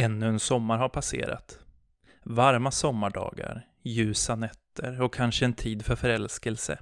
[0.00, 1.58] Ännu en sommar har passerat.
[2.22, 6.78] Varma sommardagar, ljusa nätter och kanske en tid för förälskelse.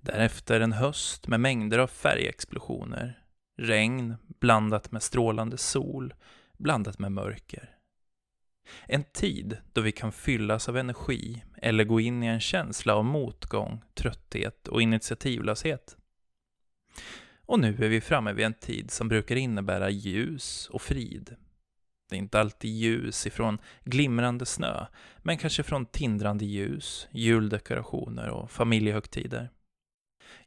[0.00, 3.22] Därefter en höst med mängder av färgexplosioner.
[3.58, 6.14] Regn blandat med strålande sol,
[6.58, 7.70] blandat med mörker.
[8.86, 13.04] En tid då vi kan fyllas av energi eller gå in i en känsla av
[13.04, 15.96] motgång, trötthet och initiativlöshet.
[17.46, 21.36] Och nu är vi framme vid en tid som brukar innebära ljus och frid.
[22.08, 24.86] Det är inte alltid ljus ifrån glimrande snö,
[25.18, 29.50] men kanske från tindrande ljus, juldekorationer och familjehögtider.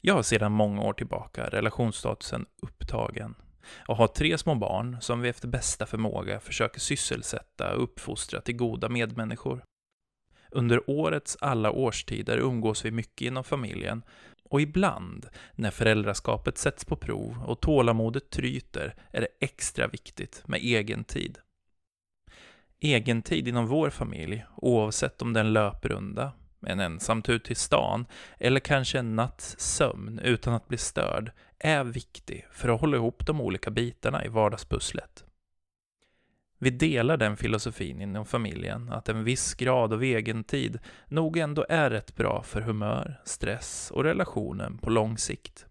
[0.02, 3.36] Jag har sedan många år tillbaka relationsstatusen upptagen
[3.88, 8.56] och har tre små barn som vi efter bästa förmåga försöker sysselsätta och uppfostra till
[8.56, 9.64] goda medmänniskor.
[10.52, 14.04] Under årets alla årstider umgås vi mycket inom familjen
[14.44, 20.60] och ibland, när föräldraskapet sätts på prov och tålamodet tryter, är det extra viktigt med
[20.60, 21.38] egen tid.
[22.82, 26.32] Egen tid inom vår familj, oavsett om det är en löprunda,
[26.66, 28.06] en ensam tur till stan
[28.38, 33.26] eller kanske en natts sömn utan att bli störd, är viktig för att hålla ihop
[33.26, 35.26] de olika bitarna i vardagspusslet.
[36.62, 41.90] Vi delar den filosofin inom familjen att en viss grad av egentid nog ändå är
[41.90, 45.66] rätt bra för humör, stress och relationen på lång sikt.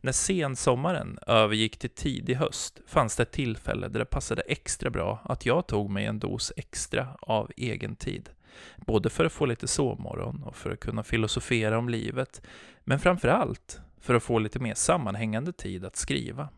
[0.00, 5.20] När sensommaren övergick till tidig höst fanns det ett tillfälle där det passade extra bra
[5.24, 8.30] att jag tog mig en dos extra av egen tid.
[8.76, 12.42] Både för att få lite sovmorgon och för att kunna filosofera om livet,
[12.84, 16.48] men framför allt för att få lite mer sammanhängande tid att skriva.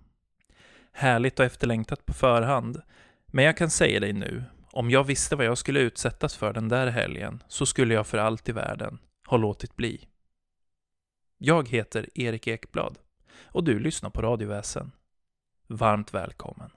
[0.93, 2.83] Härligt och efterlängtat på förhand,
[3.27, 6.69] men jag kan säga dig nu, om jag visste vad jag skulle utsättas för den
[6.69, 10.09] där helgen så skulle jag för allt i världen ha låtit bli.
[11.39, 12.99] Jag heter Erik Ekblad
[13.45, 14.93] och du lyssnar på Radioväsen.
[15.67, 16.71] Varmt välkommen.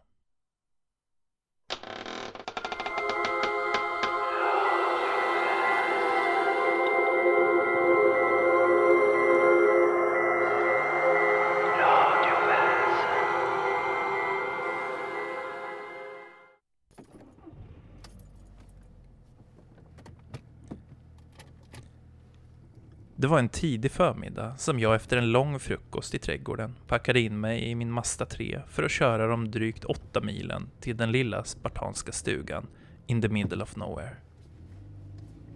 [23.22, 27.40] Det var en tidig förmiddag som jag efter en lång frukost i trädgården packade in
[27.40, 31.44] mig i min Mazda 3 för att köra de drygt åtta milen till den lilla
[31.44, 32.68] spartanska stugan
[33.08, 34.16] in the middle of nowhere.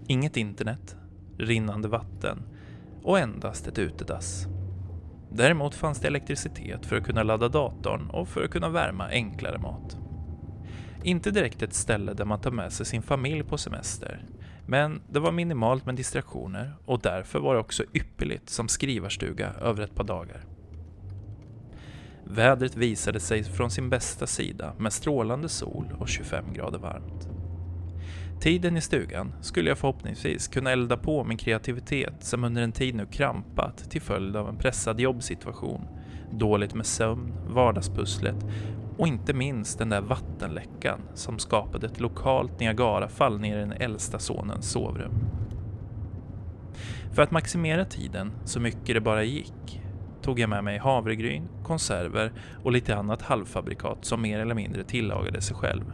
[0.08, 0.96] Inget internet,
[1.38, 2.44] rinnande vatten
[3.03, 4.46] och endast ett utedass.
[5.32, 9.58] Däremot fanns det elektricitet för att kunna ladda datorn och för att kunna värma enklare
[9.58, 9.97] mat.
[11.03, 14.26] Inte direkt ett ställe där man tar med sig sin familj på semester,
[14.68, 19.84] men det var minimalt med distraktioner och därför var det också ypperligt som skrivarstuga över
[19.84, 20.46] ett par dagar.
[22.24, 27.30] Vädret visade sig från sin bästa sida med strålande sol och 25 grader varmt.
[28.42, 32.96] Tiden i stugan skulle jag förhoppningsvis kunna elda på min kreativitet som under en tid
[32.96, 35.88] nu krampat till följd av en pressad jobbsituation,
[36.32, 38.46] dåligt med sömn, vardagspusslet
[38.97, 44.19] och inte minst den där vattenläckan som skapade ett lokalt Niagarafall nere i den äldsta
[44.19, 45.13] sonens sovrum.
[47.13, 49.81] För att maximera tiden så mycket det bara gick
[50.22, 52.31] tog jag med mig havregryn, konserver
[52.63, 55.94] och lite annat halvfabrikat som mer eller mindre tillagade sig själv.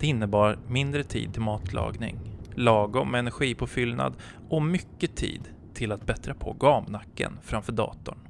[0.00, 2.18] Det innebar mindre tid till matlagning,
[2.54, 4.14] lagom energipåfyllnad
[4.48, 8.25] och mycket tid till att bättra på gamnacken framför datorn.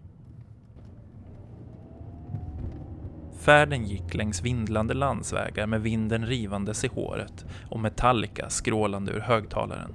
[3.37, 9.95] Färden gick längs vindlande landsvägar med vinden rivandes i håret och Metallica skrålande ur högtalaren.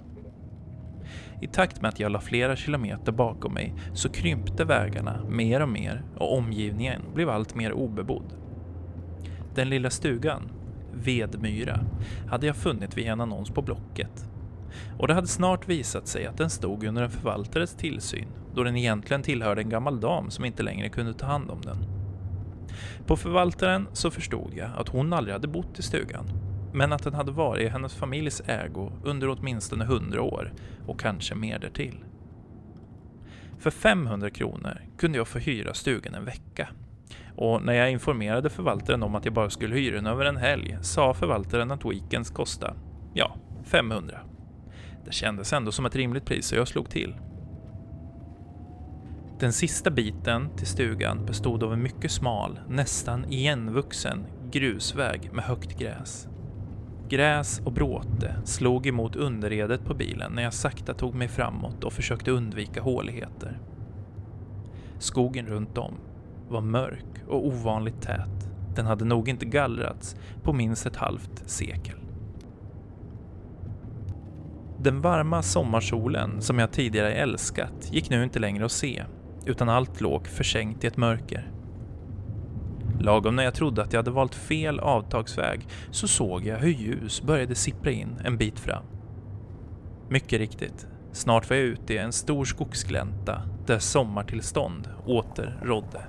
[1.42, 5.70] I takt med att jag la flera kilometer bakom mig så krympte vägarna mer och
[5.70, 8.34] mer och omgivningen blev allt mer obebodd.
[9.56, 10.52] Den lilla stugan,
[10.94, 11.80] Vedmyra,
[12.30, 14.26] hade jag funnit via en annons på Blocket.
[15.00, 18.78] Och det hade snart visat sig att den stod under en förvaltares tillsyn då den
[18.78, 22.01] egentligen tillhörde en gammal dam som inte längre kunde ta hand om den.
[23.08, 26.26] På förvaltaren så förstod jag att hon aldrig hade bott i stugan,
[26.74, 30.54] men att den hade varit i hennes familjs ägo under åtminstone hundra år
[30.88, 32.04] och kanske mer därtill.
[33.60, 36.70] För 500 kronor kunde jag få hyra stugan en vecka.
[37.36, 40.78] Och när jag informerade förvaltaren om att jag bara skulle hyra den över en helg
[40.82, 42.74] sa förvaltaren att weekends kostade,
[43.14, 44.20] ja, 500.
[45.06, 47.16] Det kändes ändå som ett rimligt pris så jag slog till.
[49.42, 55.80] Den sista biten till stugan bestod av en mycket smal, nästan igenvuxen grusväg med högt
[55.80, 56.28] gräs.
[57.10, 61.94] Gräs och bråte slog emot underredet på bilen när jag sakta tog mig framåt och
[61.94, 63.60] försökte undvika håligheter.
[65.00, 65.94] Skogen runt om
[66.50, 71.98] var mörk och ovanligt tät Den hade nog inte gallrats på minst ett halvt sekel.
[74.80, 79.04] Den varma sommarsolen som jag tidigare älskat gick nu inte längre att se,
[79.46, 81.52] utan allt låg försänkt i ett mörker.
[83.00, 87.22] Lagom när jag trodde att jag hade valt fel avtagsväg så såg jag hur ljus
[87.22, 88.84] började sippra in en bit fram.
[90.10, 96.06] Mycket riktigt, snart var jag ute i en stor skogsglänta där sommartillstånd åter rådde.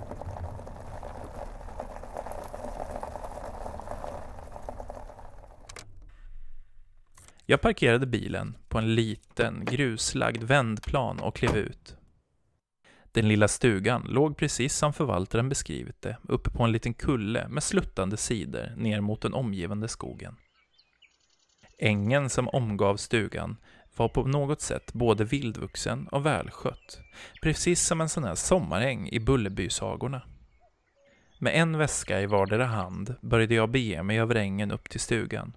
[7.46, 11.96] Jag parkerade bilen på en liten gruslagd vändplan och klev ut.
[13.12, 17.62] Den lilla stugan låg precis som förvaltaren beskrivit det, uppe på en liten kulle med
[17.62, 20.36] sluttande sidor ner mot den omgivande skogen.
[21.78, 23.56] Ängen som omgav stugan
[23.96, 27.00] var på något sätt både vildvuxen och välskött,
[27.42, 30.22] precis som en sån här sommaräng i Bullerbysagorna.
[31.38, 35.52] Med en väska i vardera hand började jag bege mig över ängen upp till stugan.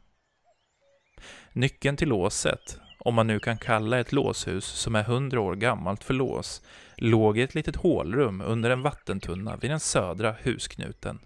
[1.53, 6.03] Nyckeln till låset, om man nu kan kalla ett låshus som är hundra år gammalt
[6.03, 6.61] för lås,
[6.97, 11.19] låg i ett litet hålrum under en vattentunna vid den södra husknuten.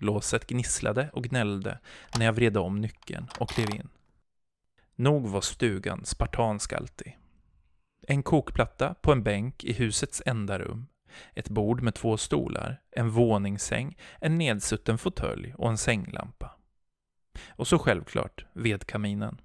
[0.00, 1.78] Låset gnisslade och gnällde
[2.18, 3.88] när jag vred om nyckeln och klev in.
[4.96, 7.12] Nog var stugan spartansk alltid.
[8.02, 10.86] En kokplatta på en bänk i husets enda rum,
[11.34, 16.56] ett bord med två stolar, en våningssäng, en nedsutten fåtölj och en sänglampa.
[17.48, 19.40] Och så självklart vedkaminen.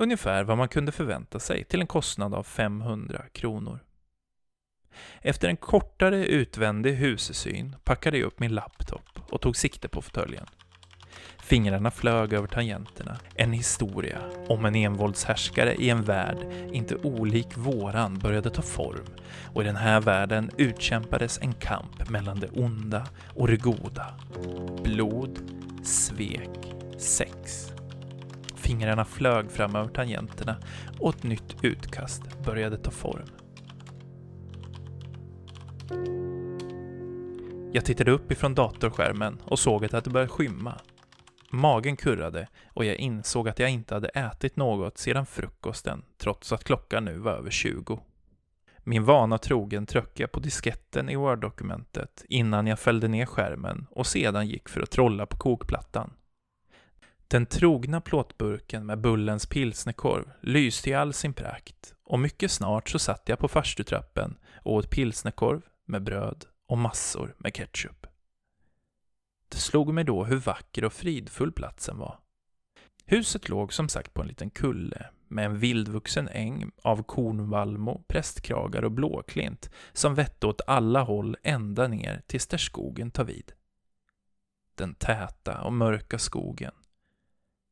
[0.00, 3.78] Ungefär vad man kunde förvänta sig till en kostnad av 500 kronor.
[5.22, 10.46] Efter en kortare utvändig husesyn packade jag upp min laptop och tog sikte på fåtöljen.
[11.42, 13.18] Fingrarna flög över tangenterna.
[13.34, 14.18] En historia
[14.48, 16.38] om en envåldshärskare i en värld
[16.72, 19.06] inte olik våran började ta form
[19.54, 24.14] och i den här världen utkämpades en kamp mellan det onda och det goda.
[24.82, 25.38] Blod,
[25.84, 27.72] svek, sex.
[28.68, 30.56] Fingrarna flög fram över tangenterna
[30.98, 33.26] och ett nytt utkast började ta form.
[37.72, 40.80] Jag tittade upp ifrån datorskärmen och såg att det började skymma.
[41.50, 46.64] Magen kurrade och jag insåg att jag inte hade ätit något sedan frukosten, trots att
[46.64, 48.00] klockan nu var över 20.
[48.78, 54.06] Min vana trogen tryckte jag på disketten i Word-dokumentet innan jag fällde ner skärmen och
[54.06, 56.10] sedan gick för att trolla på kokplattan.
[57.30, 62.98] Den trogna plåtburken med Bullens pilsnerkorv lyste i all sin prakt och mycket snart så
[62.98, 68.06] satt jag på farstutrappen och åt pilsnerkorv med bröd och massor med ketchup.
[69.48, 72.18] Det slog mig då hur vacker och fridfull platsen var.
[73.06, 78.84] Huset låg som sagt på en liten kulle med en vildvuxen äng av kornvallmo, prästkragar
[78.84, 83.52] och blåklint som vette åt alla håll ända ner tills där skogen tar vid.
[84.74, 86.72] Den täta och mörka skogen.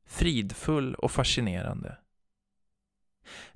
[0.06, 1.96] Fridfull och fascinerande.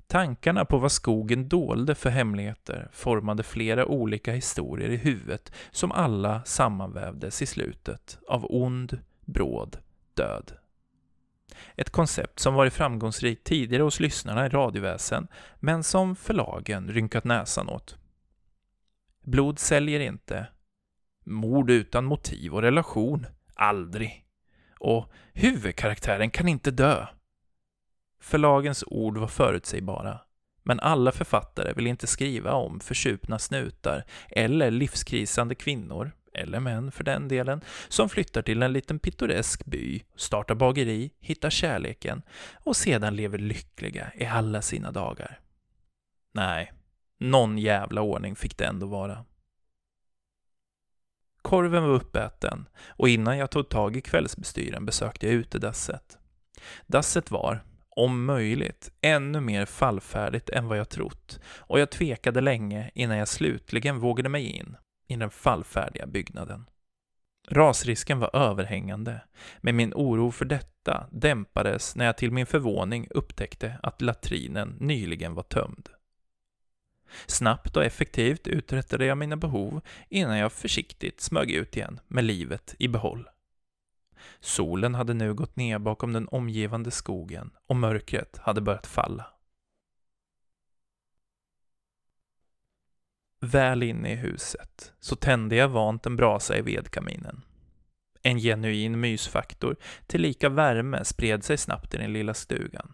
[0.07, 6.43] Tankarna på vad skogen dolde för hemligheter formade flera olika historier i huvudet som alla
[6.43, 9.77] sammanvävdes i slutet av ond, bråd
[10.13, 10.51] död.
[11.75, 15.27] Ett koncept som varit framgångsrikt tidigare hos lyssnarna i radioväsen,
[15.59, 17.97] men som förlagen rynkat näsan åt.
[19.23, 20.47] Blod säljer inte.
[21.23, 23.25] Mord utan motiv och relation.
[23.53, 24.20] Aldrig.
[24.83, 27.05] Och huvudkaraktären kan inte dö.
[28.21, 30.19] Förlagens ord var förutsägbara.
[30.63, 37.03] Men alla författare vill inte skriva om försupna snutar eller livskrisande kvinnor, eller män för
[37.03, 42.21] den delen, som flyttar till en liten pittoresk by, startar bageri, hittar kärleken
[42.53, 45.39] och sedan lever lyckliga i alla sina dagar.
[46.33, 46.73] Nej,
[47.17, 49.25] någon jävla ordning fick det ändå vara.
[51.41, 56.17] Korven var uppäten och innan jag tog tag i kvällsbestyren besökte jag utedasset.
[56.87, 62.91] Dasset var, om möjligt, ännu mer fallfärdigt än vad jag trott och jag tvekade länge
[62.93, 64.75] innan jag slutligen vågade mig in
[65.07, 66.65] i den fallfärdiga byggnaden.
[67.49, 69.21] Rasrisken var överhängande,
[69.59, 75.33] men min oro för detta dämpades när jag till min förvåning upptäckte att latrinen nyligen
[75.33, 75.89] var tömd.
[77.27, 82.75] Snabbt och effektivt uträttade jag mina behov innan jag försiktigt smög ut igen med livet
[82.79, 83.29] i behåll.
[84.39, 89.25] Solen hade nu gått ner bakom den omgivande skogen och mörkret hade börjat falla.
[93.39, 97.41] Väl inne i huset så tände jag vant en brasa i vedkaminen.
[98.23, 99.75] En genuin mysfaktor,
[100.07, 102.93] till lika värme, spred sig snabbt i den lilla stugan.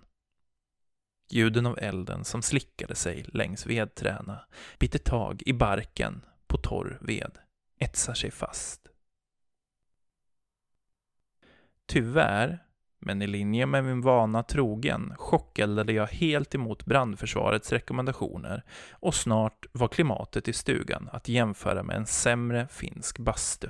[1.29, 4.39] Ljuden av elden som slickade sig längs vedträna,
[4.79, 7.37] biter tag i barken på torr ved.
[7.79, 8.87] etsar sig fast.
[11.85, 12.63] Tyvärr,
[12.99, 19.65] men i linje med min vana trogen, chockeldade jag helt emot brandförsvarets rekommendationer och snart
[19.71, 23.67] var klimatet i stugan att jämföra med en sämre finsk bastu.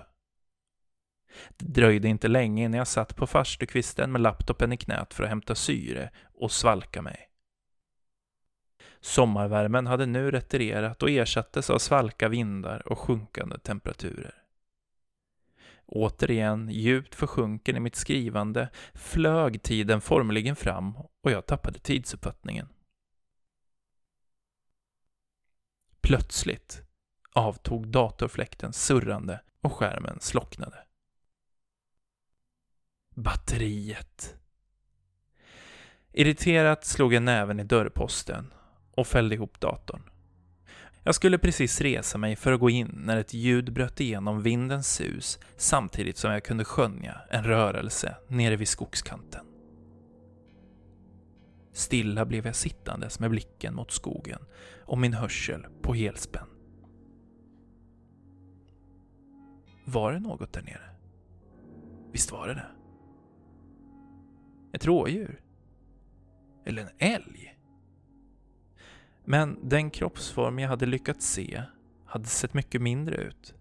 [1.58, 5.30] Det dröjde inte länge innan jag satt på farstukvisten med laptopen i knät för att
[5.30, 7.27] hämta syre och svalka mig.
[9.01, 14.44] Sommarvärmen hade nu retirerat och ersattes av svalka vindar och sjunkande temperaturer.
[15.86, 22.68] Återigen djupt försjunken i mitt skrivande flög tiden formligen fram och jag tappade tidsuppfattningen.
[26.01, 26.84] Plötsligt
[27.34, 30.84] avtog datorfläkten surrande och skärmen slocknade.
[33.16, 34.36] Batteriet.
[36.13, 38.54] Irriterat slog jag näven i dörrposten
[38.98, 40.01] och fällde ihop datorn.
[41.04, 44.96] Jag skulle precis resa mig för att gå in när ett ljud bröt igenom vindens
[44.96, 49.46] sus samtidigt som jag kunde skönja en rörelse nere vid skogskanten.
[51.72, 54.39] Stilla blev jag sittandes med blicken mot skogen
[54.86, 56.48] och min hörsel på helspänn.
[59.86, 60.89] Var det något där nere?
[62.12, 62.68] Visst var det det?
[64.74, 65.42] Ett rådjur?
[66.66, 67.57] Eller en älg?
[69.30, 71.64] Men den kroppsform jag hade lyckats se
[72.06, 73.54] hade sett mycket mindre ut.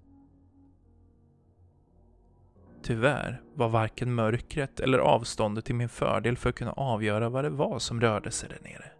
[2.83, 7.51] Tyvärr var varken mörkret eller avståndet till min fördel för att kunna avgöra vad det
[7.51, 8.93] var som rörde sig där nere.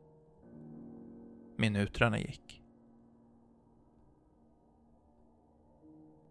[1.59, 2.63] Minuterna gick.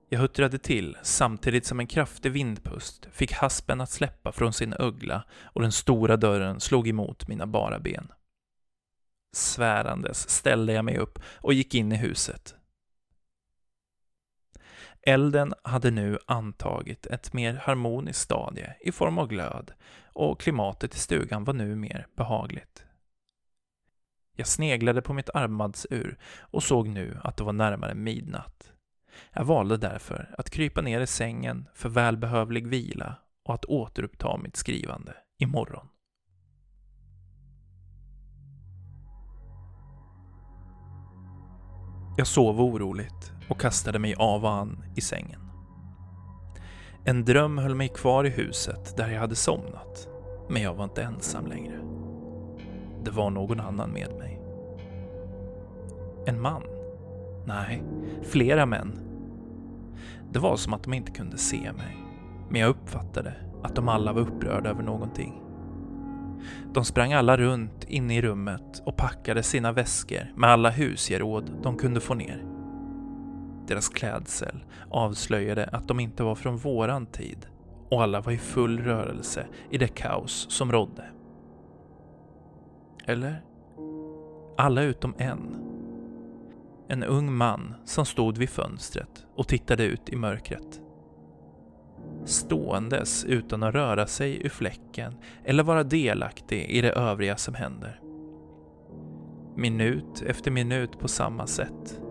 [0.09, 5.23] Jag huttrade till samtidigt som en kraftig vindpust fick haspen att släppa från sin ögla
[5.43, 8.11] och den stora dörren slog emot mina bara ben.
[9.35, 12.55] Svärandes ställde jag mig upp och gick in i huset.
[15.01, 19.73] Elden hade nu antagit ett mer harmoniskt stadie i form av glöd
[20.13, 22.85] och klimatet i stugan var nu mer behagligt.
[24.35, 28.73] Jag sneglade på mitt armbandsur och såg nu att det var närmare midnatt.
[29.33, 34.55] Jag valde därför att krypa ner i sängen för välbehövlig vila och att återuppta mitt
[34.55, 35.87] skrivande imorgon.
[42.17, 45.41] Jag sov oroligt och kastade mig av och an i sängen.
[47.05, 50.07] En dröm höll mig kvar i huset där jag hade somnat,
[50.49, 51.79] men jag var inte ensam längre.
[53.03, 54.41] Det var någon annan med mig.
[56.25, 56.63] En man?
[57.45, 57.83] Nej,
[58.23, 58.99] flera män.
[60.31, 61.97] Det var som att de inte kunde se mig,
[62.49, 65.44] men jag uppfattade att de alla var upprörda över någonting.
[66.73, 71.77] De sprang alla runt inne i rummet och packade sina väskor med alla husgeråd de
[71.77, 72.45] kunde få ner.
[73.67, 77.47] Deras klädsel avslöjade att de inte var från våran tid
[77.89, 81.05] och alla var i full rörelse i det kaos som rådde.
[83.05, 83.41] Eller?
[84.57, 85.55] Alla utom en.
[86.87, 90.81] En ung man som stod vid fönstret och tittade ut i mörkret
[92.25, 95.13] ståendes utan att röra sig ur fläcken
[95.43, 97.99] eller vara delaktig i det övriga som händer.
[99.55, 102.01] Minut efter minut på samma sätt.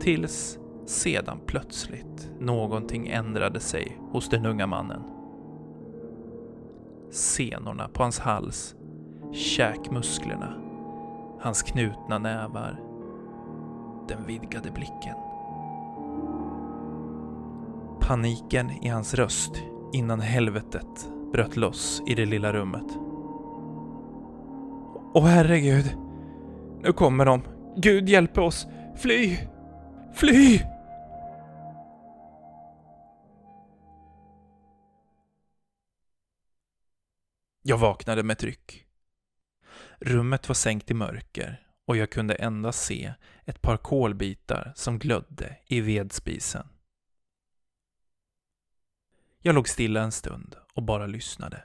[0.00, 5.02] Tills sedan plötsligt någonting ändrade sig hos den unga mannen.
[7.10, 8.74] Senorna på hans hals,
[9.32, 10.54] käkmusklerna,
[11.40, 12.80] hans knutna nävar,
[14.08, 15.25] den vidgade blicken.
[18.00, 19.62] Paniken i hans röst
[19.92, 22.86] innan helvetet bröt loss i det lilla rummet.
[25.14, 25.96] Åh herregud!
[26.82, 27.42] Nu kommer de!
[27.76, 28.66] Gud hjälpe oss!
[28.96, 29.38] Fly!
[30.14, 30.60] Fly!
[37.62, 38.84] Jag vaknade med tryck.
[40.00, 45.56] Rummet var sänkt i mörker och jag kunde endast se ett par kolbitar som glödde
[45.66, 46.68] i vedspisen.
[49.46, 51.64] Jag låg stilla en stund och bara lyssnade.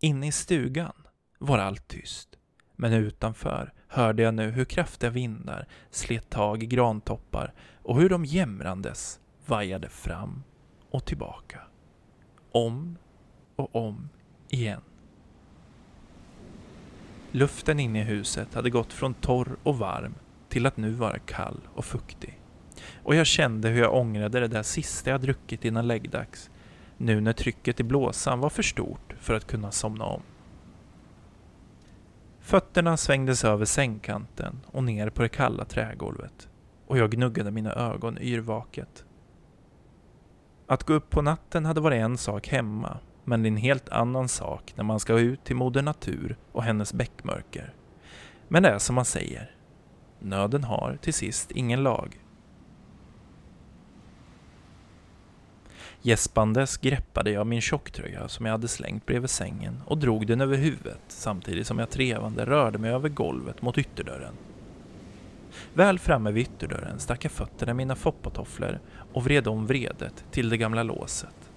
[0.00, 0.92] Inne i stugan
[1.38, 2.38] var allt tyst,
[2.76, 8.24] men utanför hörde jag nu hur kraftiga vindar slet tag i grantoppar och hur de
[8.24, 10.42] jämrandes vajade fram
[10.90, 11.60] och tillbaka.
[12.52, 12.98] Om
[13.56, 14.08] och om
[14.48, 14.82] igen.
[17.32, 20.14] Luften inne i huset hade gått från torr och varm
[20.48, 22.40] till att nu vara kall och fuktig.
[23.02, 26.50] Och jag kände hur jag ångrade det där sista jag druckit innan läggdags.
[26.96, 30.22] Nu när trycket i blåsan var för stort för att kunna somna om.
[32.40, 36.48] Fötterna svängdes över sängkanten och ner på det kalla trägolvet.
[36.86, 39.04] och jag gnuggade mina ögon yrvaket.
[40.66, 43.88] Att gå upp på natten hade varit en sak hemma, men det är en helt
[43.88, 47.74] annan sak när man ska ut till moder natur och hennes bäckmörker.
[48.48, 49.54] Men det är som man säger,
[50.18, 52.20] nöden har till sist ingen lag.
[56.08, 60.56] Gäspandes greppade jag min tjocktröja som jag hade slängt bredvid sängen och drog den över
[60.56, 64.34] huvudet samtidigt som jag trevande rörde mig över golvet mot ytterdörren.
[65.74, 68.80] Väl framme vid ytterdörren stack jag fötterna i mina foppatofflor
[69.12, 71.50] och vred om vredet till det gamla låset.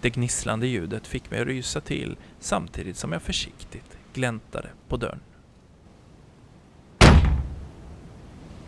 [0.00, 5.20] Det gnisslande ljudet fick mig att rysa till samtidigt som jag försiktigt gläntade på dörren.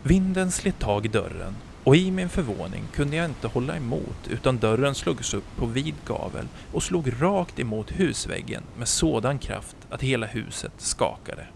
[0.03, 4.57] Vinden slet tag i dörren och i min förvåning kunde jag inte hålla emot utan
[4.57, 10.01] dörren slogs upp på vid gavel och slog rakt emot husväggen med sådan kraft att
[10.01, 11.47] hela huset skakade.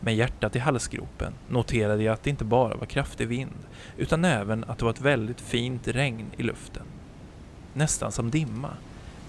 [0.00, 4.64] Med hjärtat i halsgropen noterade jag att det inte bara var kraftig vind utan även
[4.64, 6.86] att det var ett väldigt fint regn i luften.
[7.74, 8.70] Nästan som dimma,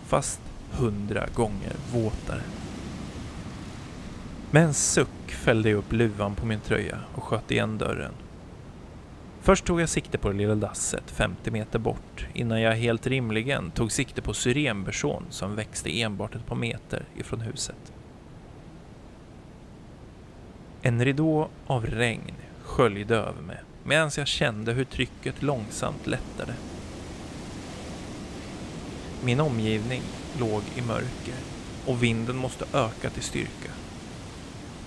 [0.07, 2.41] fast hundra gånger våtare.
[4.51, 8.13] Med en suck fällde jag upp luvan på min tröja och sköt igen dörren.
[9.49, 13.71] Först tog jag sikte på det lilla dasset 50 meter bort innan jag helt rimligen
[13.71, 17.93] tog sikte på syrenbersån som växte enbart ett par meter ifrån huset.
[20.81, 26.53] En ridå av regn sköljde över mig medan jag kände hur trycket långsamt lättade.
[29.23, 30.01] Min omgivning
[30.39, 31.39] låg i mörker
[31.85, 33.71] och vinden måste öka till styrka.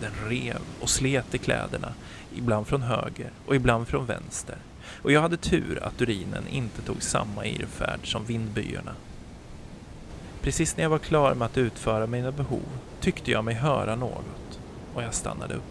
[0.00, 1.94] Den rev och slet i kläderna,
[2.36, 4.56] ibland från höger och ibland från vänster.
[5.02, 8.94] Och jag hade tur att urinen inte tog samma irrfärd som vindbyarna.
[10.42, 14.60] Precis när jag var klar med att utföra mina behov tyckte jag mig höra något
[14.94, 15.62] och jag stannade upp.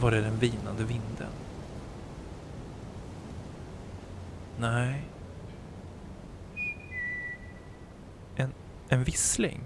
[0.00, 1.30] Var det den vinande vinden?
[4.58, 5.04] Nej.
[8.36, 8.52] En,
[8.88, 9.60] en vissling?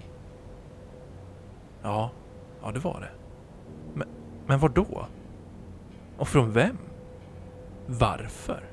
[1.83, 2.11] Ja,
[2.61, 3.18] ja det var det.
[4.49, 5.07] Men, var då?
[6.17, 6.77] Och från vem?
[7.85, 8.63] Varför?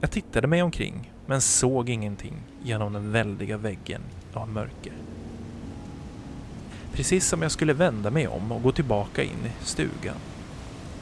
[0.00, 4.02] Jag tittade mig omkring, men såg ingenting genom den väldiga väggen
[4.34, 4.92] av mörker.
[6.92, 10.16] Precis som jag skulle vända mig om och gå tillbaka in i stugan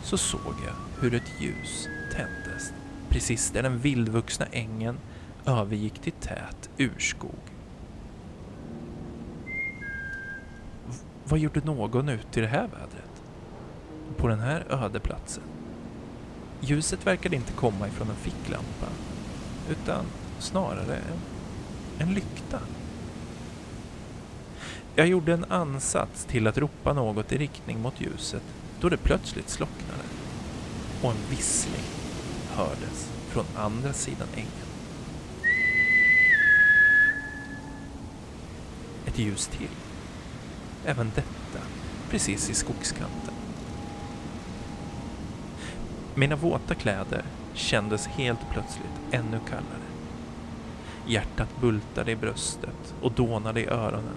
[0.02, 2.72] så såg jag hur ett ljus tändes
[3.09, 4.98] precis där den vildvuxna ängen
[5.46, 7.58] övergick till tät urskog.
[11.28, 13.22] Vad gjorde någon ute i det här vädret?
[14.16, 15.42] På den här öde platsen?
[16.60, 18.86] Ljuset verkade inte komma ifrån en ficklampa
[19.70, 20.04] utan
[20.38, 21.18] snarare en,
[21.98, 22.60] en lykta.
[24.94, 28.42] Jag gjorde en ansats till att ropa något i riktning mot ljuset
[28.80, 30.02] då det plötsligt slocknade
[31.02, 31.84] och en vissling
[32.50, 34.68] hördes från andra sidan ängen.
[39.06, 39.88] Ett ljus till.
[40.88, 41.64] Även detta
[42.11, 43.35] precis i skogskanten.
[46.14, 47.22] Mina våta kläder
[47.55, 49.88] kändes helt plötsligt ännu kallare.
[51.07, 54.16] Hjärtat bultade i bröstet och dånade i öronen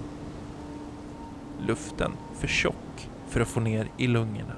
[1.59, 4.55] luften för tjock för att få ner i lungorna.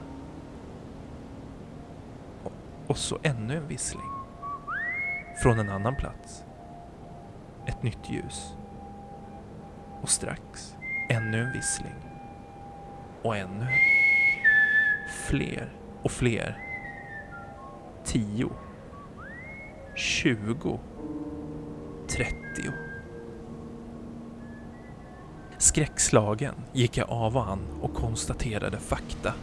[2.87, 4.09] Och, så ännu en vissling.
[5.43, 6.43] Från en annan plats.
[7.65, 8.53] Ett nytt ljus.
[10.01, 10.75] Och strax
[11.09, 11.95] ännu en vissling.
[13.21, 13.67] Och ännu
[15.27, 15.69] fler
[16.01, 16.57] och fler.
[18.05, 18.49] Tio.
[19.95, 20.79] Tjugo.
[22.07, 22.71] Trettio.
[25.57, 29.33] Skräckslagen gick jag av och an och konstaterade fakta.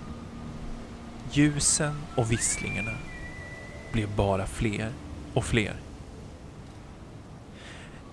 [1.32, 2.92] Ljusen och visslingarna
[3.92, 4.92] blev bara fler
[5.34, 5.89] och fler.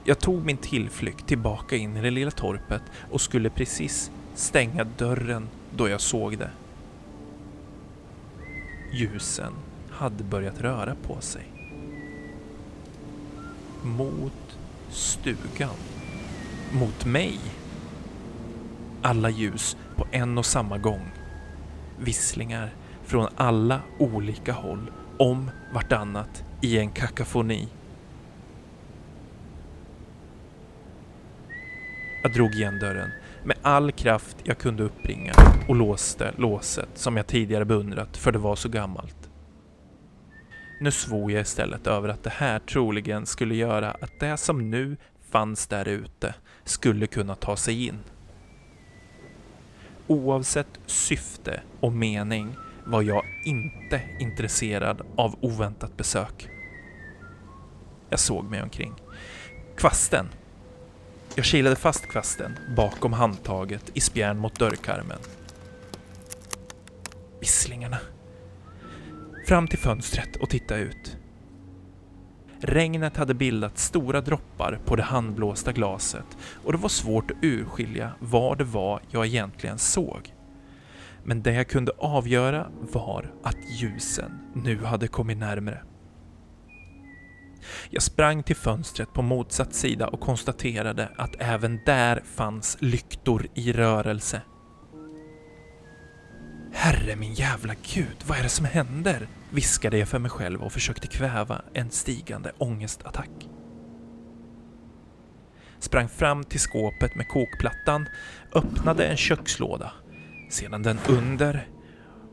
[0.10, 5.50] Jag tog min tillflykt tillbaka in i det lilla torpet och skulle precis stänga dörren
[5.76, 6.50] då jag såg det.
[8.93, 9.54] Ljusen
[9.91, 11.43] hade börjat röra på sig.
[13.84, 14.58] Mot
[14.89, 15.76] stugan.
[16.72, 17.39] Mot mig
[19.02, 21.12] alla ljus på en och samma gång.
[22.00, 27.67] Visslingar från alla olika håll om vartannat i en kakafoni.
[32.28, 33.12] Jag drog igen dörren
[33.44, 35.34] med all kraft jag kunde uppbringa
[35.68, 39.30] och låste låset som jag tidigare beundrat för det var så gammalt.
[40.82, 44.98] Nu svor jag istället över att det här troligen skulle göra att det som nu
[45.30, 48.00] fanns där ute skulle kunna ta sig in.
[50.08, 56.50] oavsett syfte och mening var jag inte intresserad av oväntat besök.
[58.10, 58.94] Jag såg mig omkring.
[59.78, 60.28] Kvasten.
[61.38, 65.17] Jag kilade fast kvasten bakom handtaget i spjärn mot dörrkarmen.
[67.39, 67.97] Visslingarna.
[69.47, 71.17] Fram till fönstret och titta ut.
[72.60, 78.12] Regnet hade bildat stora droppar på det handblåsta glaset och det var svårt att urskilja
[78.19, 80.34] vad det var jag egentligen såg.
[81.23, 85.84] Men det jag kunde avgöra var att ljusen nu hade kommit närmre.
[87.89, 93.73] Jag sprang till fönstret på motsatt sida och konstaterade att även där fanns lyktor i
[93.73, 94.41] rörelse.
[96.73, 99.27] Herre min jävla gud, vad är det som händer?
[99.49, 103.49] viskade jag för mig själv och försökte kväva en stigande ångestattack.
[105.80, 108.08] Sprang fram till skåpet med kokplattan,
[108.56, 109.91] öppnade en kökslåda,
[110.49, 111.67] sedan den under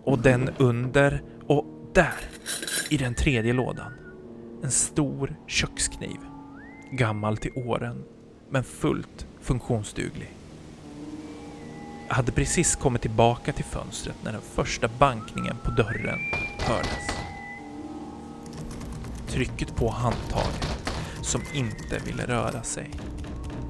[0.04, 2.14] och den under och där,
[2.90, 3.92] i den tredje lådan,
[4.64, 6.18] en stor kökskniv.
[6.90, 8.04] Gammal till åren,
[8.50, 10.34] men fullt funktionsduglig.
[12.08, 16.18] Jag hade precis kommit tillbaka till fönstret när den första bankningen på dörren
[16.58, 17.08] hördes.
[19.28, 22.90] Trycket på handtaget som inte ville röra sig.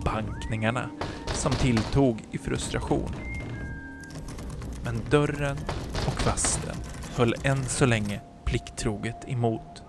[0.04, 0.90] Bankningarna
[1.26, 3.10] som tilltog i frustration.
[4.84, 5.56] Men dörren
[6.06, 6.76] och kvasten
[7.16, 9.83] höll än så länge plikttroget emot.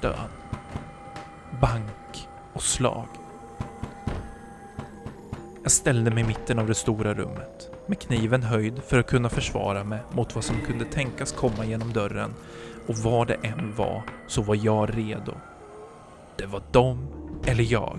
[0.00, 0.30] Stön.
[1.60, 3.06] Bank och slag.
[5.62, 9.28] Jag ställde mig i mitten av det stora rummet, med kniven höjd för att kunna
[9.28, 12.34] försvara mig mot vad som kunde tänkas komma genom dörren
[12.86, 15.34] och vad det än var så var jag redo.
[16.36, 17.08] Det var de
[17.46, 17.98] eller jag.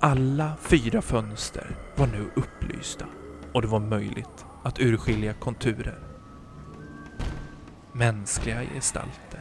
[0.00, 3.04] Alla fyra fönster var nu upplysta
[3.52, 6.11] och det var möjligt att urskilja konturer.
[7.92, 9.40] Mänskliga gestalter.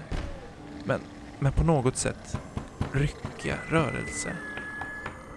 [0.83, 0.99] Men,
[1.39, 2.37] men på något sätt
[2.91, 4.35] ryckiga rörelser.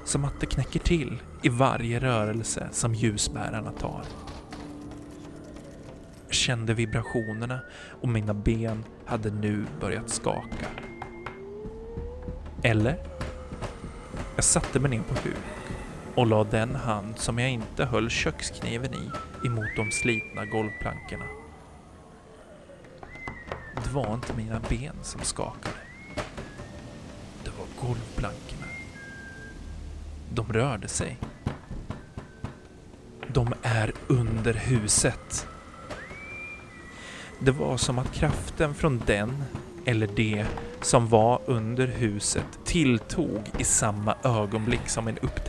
[0.04, 4.04] Som att det knäcker till i varje rörelse som ljusbärarna tar.
[6.26, 7.60] Jag kände vibrationerna
[8.00, 10.66] och mina ben hade nu börjat skaka.
[12.62, 12.96] Eller?
[14.34, 15.36] Jag satte mig ner på huk
[16.14, 19.10] och la den hand som jag inte höll kökskniven i
[19.46, 21.43] emot de slitna golvplankorna.
[23.94, 25.76] Det var inte mina ben som skakade.
[27.44, 28.66] Det var golvplankorna.
[30.34, 31.16] De rörde sig.
[33.28, 35.46] De är under huset.
[37.38, 39.44] Det var som att kraften från den,
[39.84, 40.46] eller det,
[40.80, 45.43] som var under huset tilltog i samma ögonblick som en upptäckt.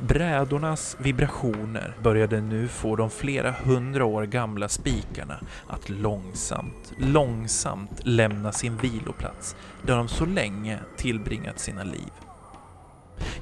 [0.00, 8.52] Brädornas vibrationer började nu få de flera hundra år gamla spikarna att långsamt, långsamt lämna
[8.52, 12.10] sin viloplats där de så länge tillbringat sina liv.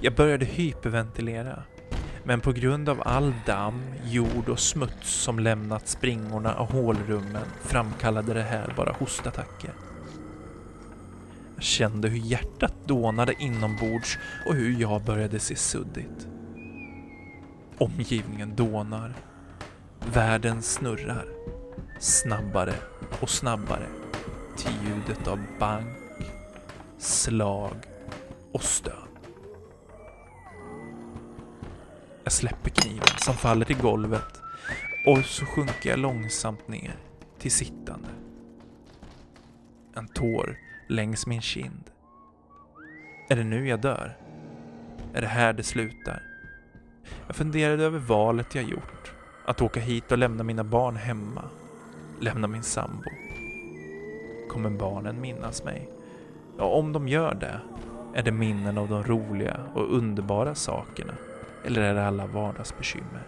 [0.01, 1.63] Jag började hyperventilera.
[2.25, 8.35] Men på grund av all damm, jord och smuts som lämnat springorna och hålrummen framkallade
[8.35, 9.71] det här bara hostattacker.
[11.55, 16.29] Jag kände hur hjärtat dånade inombords och hur jag började se suddigt.
[17.79, 19.15] Omgivningen dånar.
[20.13, 21.27] Världen snurrar.
[22.01, 22.75] Snabbare
[23.21, 23.87] och snabbare
[24.57, 25.97] till ljudet av bank,
[26.99, 27.77] slag
[28.53, 29.09] och stön.
[32.25, 34.43] Jag släpper kniven som faller till golvet
[35.07, 36.97] och så sjunker jag långsamt ner
[37.39, 38.09] till sittande.
[39.95, 40.59] En tår
[40.89, 41.91] längs min kind.
[43.29, 44.17] Är det nu jag dör?
[45.15, 46.23] Är det här det slutar?
[47.27, 49.13] Jag funderade över valet jag gjort.
[49.45, 51.43] Att åka hit och lämna mina barn hemma.
[52.21, 53.11] Lämna min sambo.
[54.51, 55.89] Kommer barnen minnas mig?
[56.59, 57.61] Ja, om de gör det
[58.15, 61.13] är det minnen av de roliga och underbara sakerna
[61.65, 63.23] eller är det alla vardagsbekymmer?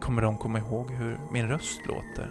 [0.00, 2.30] Kommer de komma ihåg hur min röst låter?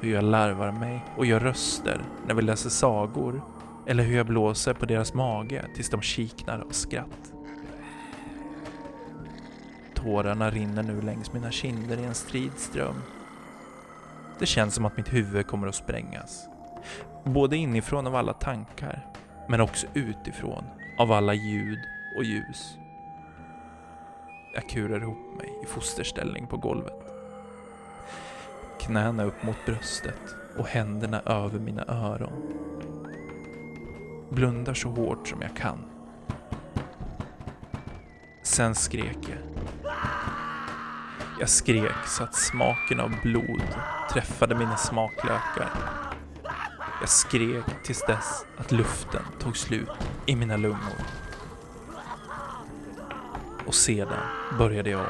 [0.00, 3.42] Hur jag larvar mig och gör röster när vi läser sagor?
[3.86, 7.33] Eller hur jag blåser på deras mage tills de kiknar av skratt?
[10.04, 12.94] Tårarna rinner nu längs mina kinder i en stridström.
[14.38, 16.48] Det känns som att mitt huvud kommer att sprängas.
[17.24, 19.06] Både inifrån av alla tankar,
[19.48, 20.64] men också utifrån
[20.98, 21.78] av alla ljud
[22.16, 22.78] och ljus.
[24.54, 27.12] Jag kurar ihop mig i fosterställning på golvet.
[28.80, 32.42] Knäna upp mot bröstet och händerna över mina öron.
[34.30, 35.78] blundar så hårt som jag kan.
[38.42, 39.73] Sen skrek jag.
[41.40, 43.62] Jag skrek så att smaken av blod
[44.12, 45.70] träffade mina smaklökar.
[47.00, 49.90] Jag skrek tills dess att luften tog slut
[50.26, 51.00] i mina lungor.
[53.66, 54.18] Och sedan
[54.58, 55.06] började jag om.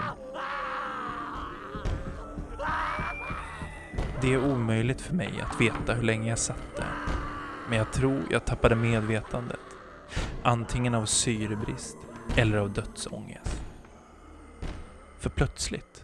[4.21, 6.93] Det är omöjligt för mig att veta hur länge jag satt där.
[7.69, 9.61] Men jag tror jag tappade medvetandet.
[10.43, 11.97] Antingen av syrebrist
[12.37, 13.63] eller av dödsångest.
[15.19, 16.04] För plötsligt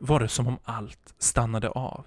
[0.00, 2.04] var det som om allt stannade av.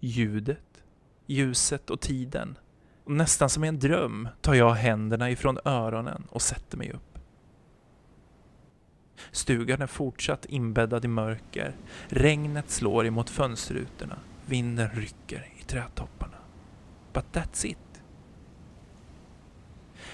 [0.00, 0.84] Ljudet,
[1.26, 2.58] ljuset och tiden.
[3.04, 7.18] Och nästan som i en dröm tar jag händerna ifrån öronen och sätter mig upp.
[9.30, 11.76] Stugan är fortsatt inbäddad i mörker.
[12.08, 14.18] Regnet slår emot fönsterrutorna.
[14.46, 16.36] Vinden rycker i trädtopparna.
[17.12, 17.78] But that's it.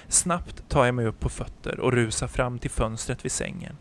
[0.09, 3.77] Snabbt tar jag mig upp på fötter och rusar fram till fönstret vid sängen.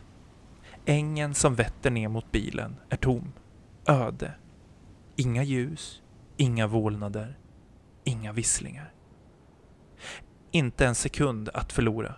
[0.90, 3.34] Ängen som vetter ner mot bilen är tom.
[3.88, 4.32] Öde.
[5.16, 6.02] Inga ljus,
[6.38, 7.38] inga vålnader,
[8.04, 8.94] inga visslingar.
[10.52, 12.16] Inte en sekund att förlora.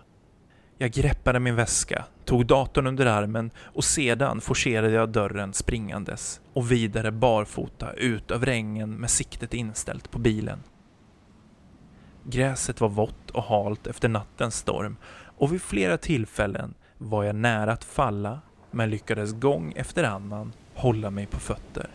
[0.78, 6.72] Jag greppade min väska, tog datorn under armen och sedan forcerade jag dörren springandes och
[6.72, 10.62] vidare barfota ut över ängen med siktet inställt på bilen.
[12.24, 14.96] Gräset var vått och halt efter nattens storm
[15.36, 21.10] och vid flera tillfällen var jag nära att falla men lyckades gång efter annan hålla
[21.10, 21.90] mig på fötter.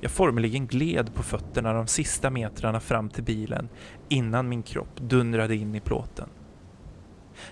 [0.00, 3.68] Jag formligen gled på fötterna de sista metrarna fram till bilen
[4.08, 6.28] innan min kropp dundrade in i plåten.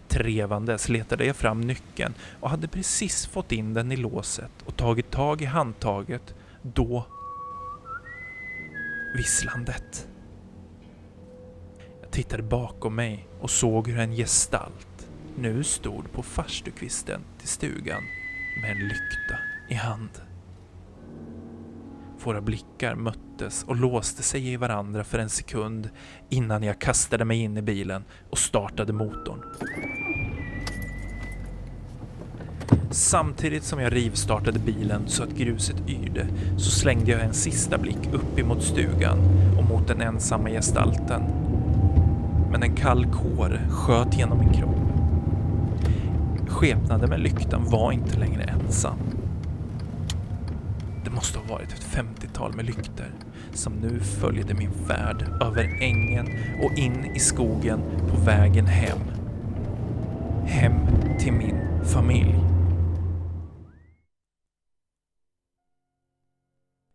[0.08, 5.10] Trevandes letade jag fram nyckeln och hade precis fått in den i låset och tagit
[5.10, 7.06] tag i handtaget då
[9.16, 10.08] visslandet.
[12.02, 14.95] Jag tittade bakom mig och såg hur en gestalt
[15.38, 18.02] nu stod på farstukvisten till stugan
[18.62, 20.10] med en lykta i hand.
[22.24, 25.90] Våra blickar möttes och låste sig i varandra för en sekund
[26.28, 29.42] innan jag kastade mig in i bilen och startade motorn.
[32.90, 38.08] Samtidigt som jag rivstartade bilen så att gruset yrde så slängde jag en sista blick
[38.12, 39.18] upp emot stugan
[39.58, 41.22] och mot den ensamma gestalten.
[42.50, 44.85] Men en kall kår sköt genom min kropp.
[46.48, 48.98] Skepnaden med lyktan var inte längre ensam.
[51.04, 53.12] Det måste ha varit ett femtiotal med lykter
[53.52, 56.26] som nu följde min färd över ängen
[56.62, 57.80] och in i skogen
[58.10, 58.98] på vägen hem.
[60.46, 60.74] Hem
[61.18, 62.34] till min familj.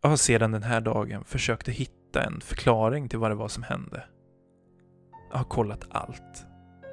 [0.02, 3.48] Jag har sedan den här dagen försökt att hitta en förklaring till vad det var
[3.48, 4.04] som hände.
[5.30, 6.51] Jag har kollat allt.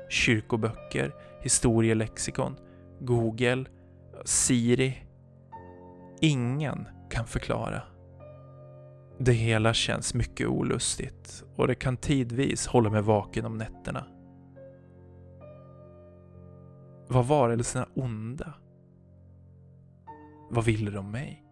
[0.09, 2.55] Kyrkoböcker, historielexikon,
[2.99, 3.65] Google,
[4.25, 4.97] Siri.
[6.21, 7.81] Ingen kan förklara.
[9.17, 14.05] Det hela känns mycket olustigt och det kan tidvis hålla mig vaken om nätterna.
[17.07, 18.53] Var varelserna onda?
[20.49, 21.43] Vad ville de mig?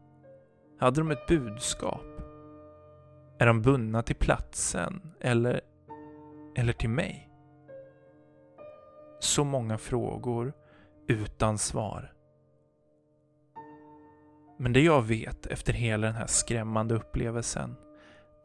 [0.80, 2.06] Hade de ett budskap?
[3.40, 5.62] Är de bundna till platsen eller,
[6.56, 7.27] eller till mig?
[9.28, 10.54] Så många frågor
[11.08, 12.14] utan svar.
[14.60, 17.76] Men det jag vet efter hela den här skrämmande upplevelsen,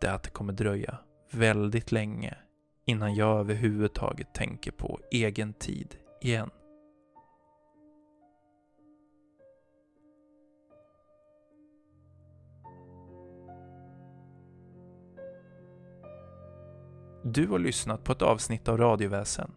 [0.01, 0.99] det är att det kommer dröja
[1.31, 2.37] väldigt länge
[2.87, 6.51] innan jag överhuvudtaget tänker på egen tid igen.
[17.25, 19.53] Du har lyssnat på ett avsnitt av Radioväsen.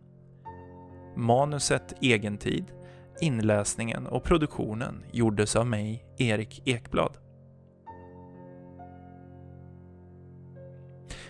[1.15, 2.71] Manuset Egentid,
[3.21, 7.17] inläsningen och produktionen gjordes av mig, Erik Ekblad.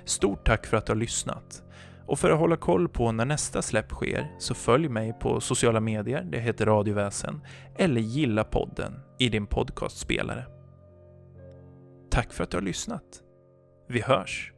[0.05, 1.63] Stort tack för att du har lyssnat.
[2.07, 5.79] Och för att hålla koll på när nästa släpp sker så följ mig på sociala
[5.79, 7.41] medier, det heter Radioväsen,
[7.75, 10.45] eller gilla podden i din podcastspelare.
[12.09, 13.21] Tack för att du har lyssnat.
[13.87, 14.54] Vi hörs!